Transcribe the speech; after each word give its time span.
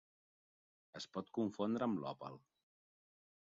Es 1.01 1.07
pot 1.17 1.29
confondre 1.39 1.89
amb 1.89 2.03
l'òpal. 2.05 2.43